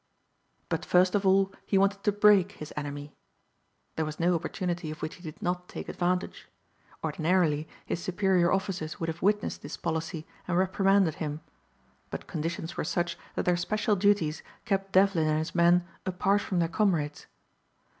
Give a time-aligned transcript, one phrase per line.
[0.67, 3.13] But first of all he wanted to break his enemy.
[3.95, 6.47] There was no opportunity of which he did not take advantage.
[7.03, 11.41] Ordinarily his superior officers would have witnessed this policy and reprimanded him;
[12.09, 16.57] but conditions were such that their special duties kept Devlin and his men apart from
[16.57, 17.27] their comrades.